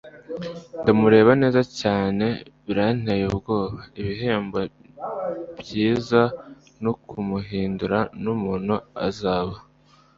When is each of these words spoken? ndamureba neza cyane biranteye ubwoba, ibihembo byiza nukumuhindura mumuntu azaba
ndamureba 0.81 1.31
neza 1.41 1.61
cyane 1.79 2.25
biranteye 2.65 3.23
ubwoba, 3.31 3.79
ibihembo 4.01 4.57
byiza 5.59 6.21
nukumuhindura 6.81 7.99
mumuntu 8.21 8.75
azaba 9.07 9.55